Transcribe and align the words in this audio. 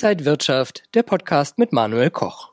Inside 0.00 0.24
Wirtschaft, 0.26 0.84
der 0.94 1.02
Podcast 1.02 1.58
mit 1.58 1.72
Manuel 1.72 2.10
Koch. 2.10 2.52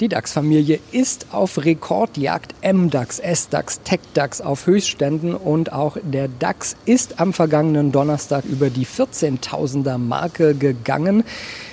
Die 0.00 0.08
DAX-Familie 0.08 0.80
ist 0.90 1.28
auf 1.32 1.64
Rekordjagd. 1.64 2.54
MDAX, 2.62 3.22
SDAX, 3.24 3.80
TechDAX 3.84 4.42
auf 4.42 4.66
Höchstständen 4.66 5.34
und 5.34 5.72
auch 5.72 5.96
der 6.02 6.28
DAX 6.28 6.76
ist 6.84 7.20
am 7.20 7.32
vergangenen 7.32 7.90
Donnerstag 7.90 8.44
über 8.44 8.68
die 8.68 8.84
14.000er 8.84 9.96
Marke 9.96 10.54
gegangen. 10.54 11.24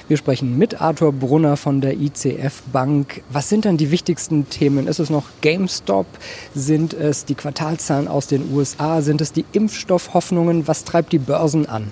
Wir 0.07 0.15
sprechen 0.15 0.57
mit 0.57 0.79
Arthur 0.79 1.11
Brunner 1.11 1.57
von 1.57 1.81
der 1.81 1.99
ICF 1.99 2.61
Bank. 2.71 3.21
Was 3.29 3.49
sind 3.49 3.65
dann 3.65 3.75
die 3.75 3.91
wichtigsten 3.91 4.47
Themen? 4.47 4.87
Ist 4.87 4.99
es 4.99 5.09
noch 5.09 5.25
GameStop? 5.41 6.07
Sind 6.55 6.93
es 6.93 7.25
die 7.25 7.35
Quartalzahlen 7.35 8.07
aus 8.07 8.27
den 8.27 8.49
USA? 8.53 9.01
Sind 9.01 9.19
es 9.19 9.33
die 9.33 9.43
Impfstoffhoffnungen? 9.51 10.69
Was 10.69 10.85
treibt 10.85 11.11
die 11.11 11.19
Börsen 11.19 11.67
an? 11.67 11.91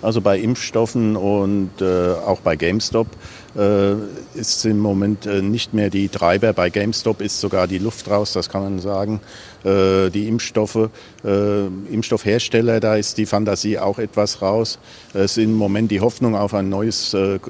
Also 0.00 0.20
bei 0.20 0.38
Impfstoffen 0.38 1.16
und 1.16 1.70
äh, 1.80 2.12
auch 2.12 2.40
bei 2.40 2.54
GameStop 2.54 3.08
äh, 3.56 3.94
ist 4.34 4.64
im 4.64 4.78
Moment 4.78 5.26
äh, 5.26 5.42
nicht 5.42 5.74
mehr 5.74 5.90
die 5.90 6.08
Treiber. 6.08 6.52
Bei 6.52 6.70
GameStop 6.70 7.20
ist 7.20 7.40
sogar 7.40 7.66
die 7.66 7.78
Luft 7.78 8.08
raus, 8.08 8.32
das 8.32 8.48
kann 8.48 8.62
man 8.62 8.78
sagen. 8.78 9.20
Äh, 9.64 10.10
die 10.10 10.28
Impfstoffe, 10.28 10.90
äh, 11.24 11.66
Impfstoffhersteller, 11.66 12.78
da 12.78 12.94
ist 12.94 13.18
die 13.18 13.26
Fantasie 13.26 13.78
auch 13.78 13.98
etwas 13.98 14.40
raus. 14.40 14.78
Es 15.14 15.34
sind 15.34 15.50
im 15.50 15.54
Moment 15.54 15.90
die 15.90 16.00
Hoffnung 16.00 16.36
auf 16.36 16.54
ein 16.54 16.68
neues 16.68 17.12
äh, 17.14 17.40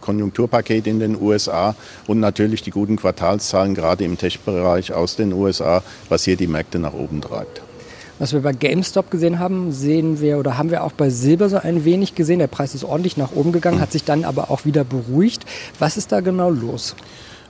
Konjunkturpaket 0.00 0.86
in 0.86 0.98
den 0.98 1.20
USA 1.20 1.74
und 2.06 2.20
natürlich 2.20 2.62
die 2.62 2.70
guten 2.70 2.96
Quartalszahlen 2.96 3.74
gerade 3.74 4.04
im 4.04 4.16
Tech-Bereich 4.16 4.94
aus 4.94 5.16
den 5.16 5.32
USA, 5.34 5.82
was 6.08 6.24
hier 6.24 6.36
die 6.36 6.46
Märkte 6.46 6.78
nach 6.78 6.94
oben 6.94 7.20
treibt. 7.20 7.62
Was 8.18 8.32
wir 8.32 8.40
bei 8.40 8.52
GameStop 8.52 9.10
gesehen 9.10 9.38
haben, 9.38 9.72
sehen 9.72 10.20
wir 10.20 10.38
oder 10.38 10.58
haben 10.58 10.70
wir 10.70 10.84
auch 10.84 10.92
bei 10.92 11.10
Silber 11.10 11.48
so 11.48 11.56
ein 11.56 11.84
wenig 11.84 12.14
gesehen. 12.14 12.38
Der 12.38 12.46
Preis 12.46 12.74
ist 12.74 12.84
ordentlich 12.84 13.16
nach 13.16 13.32
oben 13.32 13.52
gegangen, 13.52 13.80
hat 13.80 13.92
sich 13.92 14.04
dann 14.04 14.24
aber 14.24 14.50
auch 14.50 14.64
wieder 14.64 14.84
beruhigt. 14.84 15.44
Was 15.78 15.96
ist 15.96 16.12
da 16.12 16.20
genau 16.20 16.50
los? 16.50 16.94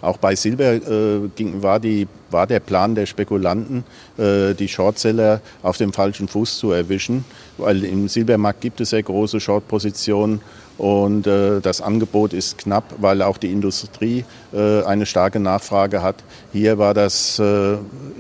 Auch 0.01 0.17
bei 0.17 0.35
Silber 0.35 0.75
äh, 0.75 1.29
ging, 1.37 1.63
war, 1.63 1.79
die, 1.79 2.09
war 2.31 2.49
der 2.49 2.59
Plan 2.59 2.97
der 2.97 3.07
Spekulanten, 3.07 3.85
äh, 4.19 4.53
die 4.53 4.67
Shortseller 4.67 5.41
auf 5.63 5.77
dem 5.77 5.93
falschen 5.93 6.27
Fuß 6.27 6.59
zu 6.59 6.73
erwischen, 6.73 7.25
weil 7.57 7.85
im 7.85 8.09
Silbermarkt 8.09 8.61
gibt 8.61 8.81
es 8.81 8.91
sehr 8.91 9.05
große 9.05 9.39
Shortpositionen 9.39 10.41
und 10.79 11.27
äh, 11.27 11.61
das 11.61 11.81
Angebot 11.81 12.33
ist 12.33 12.59
knapp, 12.59 12.95
weil 12.99 13.23
auch 13.23 13.37
die 13.37 13.53
Industrie 13.53 14.25
äh, 14.53 14.83
eine 14.83 15.07
starke 15.07 15.39
Nachfrage 15.39 16.03
hat. 16.03 16.17
Hier 16.53 16.79
war 16.79 16.95
das 16.95 17.39
äh, 17.39 17.77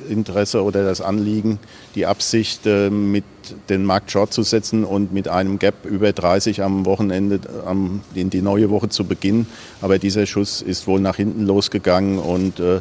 Interesse 0.08 0.62
oder 0.62 0.84
das 0.84 1.00
Anliegen, 1.00 1.58
die 1.94 2.06
Absicht, 2.06 2.66
äh, 2.66 2.90
mit 2.90 3.24
den 3.68 3.84
Markt 3.84 4.10
short 4.10 4.32
zu 4.32 4.42
setzen 4.42 4.84
und 4.84 5.12
mit 5.12 5.28
einem 5.28 5.58
Gap 5.58 5.84
über 5.84 6.12
30 6.12 6.62
am 6.62 6.86
Wochenende 6.86 7.40
am, 7.66 8.02
in 8.14 8.30
die 8.30 8.42
neue 8.42 8.70
Woche 8.70 8.88
zu 8.88 9.04
beginnen. 9.04 9.46
Aber 9.80 9.98
dieser 9.98 10.26
Schuss 10.26 10.62
ist 10.62 10.86
wohl 10.86 11.00
nach 11.00 11.16
hinten 11.16 11.44
losgegangen 11.44 12.18
und 12.18 12.60
äh, 12.60 12.76
äh, 12.76 12.80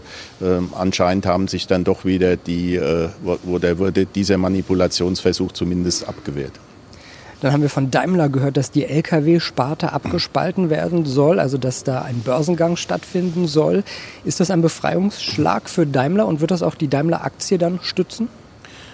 anscheinend 0.73 1.25
haben 1.25 1.47
sich 1.47 1.67
dann 1.67 1.83
doch 1.83 2.05
wieder 2.05 2.37
die, 2.37 2.75
äh, 2.75 3.09
wurde, 3.43 3.79
wurde 3.79 4.05
dieser 4.05 4.37
Manipulationsversuch 4.37 5.53
zumindest 5.53 6.07
abgewehrt. 6.07 6.53
Dann 7.41 7.53
haben 7.53 7.63
wir 7.63 7.69
von 7.69 7.89
Daimler 7.89 8.29
gehört, 8.29 8.55
dass 8.55 8.69
die 8.69 8.85
Lkw-Sparte 8.85 9.93
abgespalten 9.93 10.69
werden 10.69 11.05
soll, 11.05 11.39
also 11.39 11.57
dass 11.57 11.83
da 11.83 12.03
ein 12.03 12.19
Börsengang 12.21 12.75
stattfinden 12.75 13.47
soll. 13.47 13.83
Ist 14.23 14.39
das 14.39 14.51
ein 14.51 14.61
Befreiungsschlag 14.61 15.67
für 15.67 15.87
Daimler 15.87 16.27
und 16.27 16.39
wird 16.39 16.51
das 16.51 16.61
auch 16.61 16.75
die 16.75 16.87
Daimler-Aktie 16.87 17.57
dann 17.57 17.79
stützen? 17.81 18.29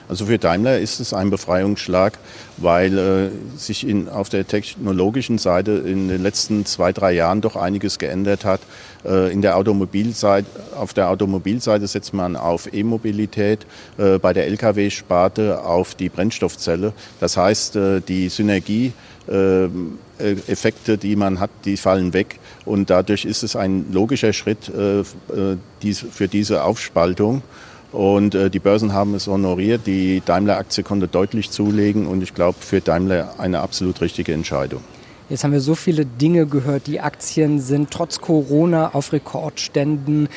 Also 0.09 0.25
für 0.25 0.37
Daimler 0.37 0.79
ist 0.79 0.99
es 0.99 1.13
ein 1.13 1.29
Befreiungsschlag, 1.29 2.17
weil 2.57 2.97
äh, 2.97 3.57
sich 3.57 3.85
in, 3.85 4.07
auf 4.07 4.29
der 4.29 4.47
technologischen 4.47 5.37
Seite 5.37 5.71
in 5.71 6.07
den 6.07 6.23
letzten 6.23 6.65
zwei, 6.65 6.93
drei 6.93 7.11
Jahren 7.11 7.41
doch 7.41 7.55
einiges 7.55 7.99
geändert 7.99 8.45
hat. 8.45 8.61
Äh, 9.05 9.31
in 9.33 9.41
der 9.41 9.57
Automobilseite, 9.57 10.47
auf 10.75 10.93
der 10.93 11.09
Automobilseite 11.09 11.87
setzt 11.87 12.13
man 12.13 12.37
auf 12.37 12.73
E-Mobilität, 12.73 13.65
äh, 13.97 14.17
bei 14.17 14.31
der 14.31 14.47
Lkw-Sparte 14.47 15.63
auf 15.63 15.93
die 15.93 16.07
Brennstoffzelle. 16.07 16.93
Das 17.19 17.35
heißt, 17.35 17.75
äh, 17.75 18.01
die 18.01 18.29
Synergie 18.29 18.93
äh, 19.27 19.67
Effekte, 20.19 20.97
die 20.97 21.17
man 21.17 21.41
hat, 21.41 21.49
die 21.65 21.75
fallen 21.75 22.13
weg. 22.13 22.39
Und 22.63 22.89
dadurch 22.89 23.25
ist 23.25 23.43
es 23.43 23.57
ein 23.57 23.91
logischer 23.91 24.31
Schritt 24.31 24.69
äh, 24.69 25.03
für 25.03 26.27
diese 26.27 26.63
Aufspaltung. 26.63 27.43
Und 27.91 28.35
äh, 28.35 28.49
die 28.49 28.59
Börsen 28.59 28.93
haben 28.93 29.13
es 29.15 29.27
honoriert. 29.27 29.87
Die 29.87 30.21
Daimler-Aktie 30.25 30.83
konnte 30.83 31.07
deutlich 31.07 31.51
zulegen 31.51 32.05
und 32.05 32.21
ich 32.21 32.33
glaube 32.33 32.57
für 32.59 32.81
Daimler 32.81 33.35
eine 33.37 33.59
absolut 33.59 34.01
richtige 34.01 34.33
Entscheidung. 34.33 34.81
Jetzt 35.29 35.43
haben 35.43 35.51
wir 35.51 35.61
so 35.61 35.75
viele 35.75 36.05
Dinge 36.05 36.45
gehört. 36.45 36.87
Die 36.87 36.99
Aktien 36.99 37.59
sind 37.59 37.91
trotz 37.91 38.21
Corona 38.21 38.93
auf 38.93 39.11
Rekordständen. 39.11 40.29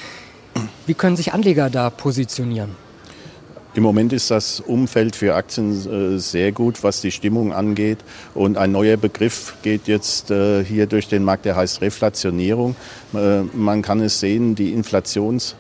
Wie 0.87 0.94
können 0.94 1.16
sich 1.16 1.33
Anleger 1.33 1.71
da 1.71 1.91
positionieren? 1.91 2.71
Im 3.75 3.84
Moment 3.84 4.12
ist 4.12 4.33
das 4.33 4.59
Umfeld 4.59 5.15
für 5.15 5.37
Aktien 5.37 6.16
äh, 6.16 6.19
sehr 6.19 6.50
gut, 6.50 6.83
was 6.83 7.00
die 7.00 7.12
Stimmung 7.12 7.53
angeht. 7.53 7.99
Und 8.34 8.59
ein 8.59 8.72
neuer 8.72 8.97
Begriff 8.97 9.55
geht 9.62 9.87
jetzt 9.87 10.33
äh, 10.33 10.65
hier 10.65 10.87
durch 10.87 11.06
den 11.06 11.22
Markt, 11.22 11.44
der 11.44 11.55
heißt 11.55 11.81
Reflationierung. 11.81 12.75
Äh, 13.15 13.43
man 13.55 13.83
kann 13.83 14.00
es 14.00 14.19
sehen, 14.19 14.56
die 14.56 14.72
Inflations- 14.77 15.55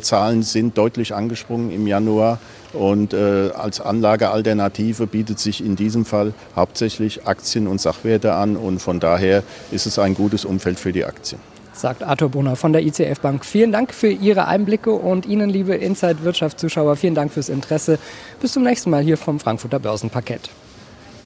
Zahlen 0.00 0.42
sind 0.42 0.76
deutlich 0.78 1.14
angesprungen 1.14 1.70
im 1.70 1.86
Januar. 1.86 2.38
Und 2.72 3.14
äh, 3.14 3.50
als 3.54 3.80
Anlagealternative 3.80 5.06
bietet 5.06 5.38
sich 5.38 5.64
in 5.64 5.76
diesem 5.76 6.04
Fall 6.04 6.34
hauptsächlich 6.54 7.26
Aktien 7.26 7.66
und 7.66 7.80
Sachwerte 7.80 8.34
an. 8.34 8.56
Und 8.56 8.80
von 8.80 9.00
daher 9.00 9.42
ist 9.70 9.86
es 9.86 9.98
ein 9.98 10.14
gutes 10.14 10.44
Umfeld 10.44 10.78
für 10.78 10.92
die 10.92 11.04
Aktien. 11.04 11.40
Sagt 11.72 12.02
Arthur 12.02 12.28
Brunner 12.28 12.56
von 12.56 12.72
der 12.72 12.82
ICF 12.82 13.20
Bank. 13.20 13.44
Vielen 13.44 13.70
Dank 13.70 13.94
für 13.94 14.08
Ihre 14.08 14.46
Einblicke 14.46 14.90
und 14.90 15.26
Ihnen, 15.26 15.48
liebe 15.48 15.76
Inside 15.76 16.24
Wirtschaft 16.24 16.58
Zuschauer, 16.58 16.96
vielen 16.96 17.14
Dank 17.14 17.32
fürs 17.32 17.48
Interesse. 17.48 17.98
Bis 18.40 18.52
zum 18.52 18.64
nächsten 18.64 18.90
Mal 18.90 19.02
hier 19.02 19.16
vom 19.16 19.38
Frankfurter 19.38 19.78
Börsenparkett. 19.78 20.50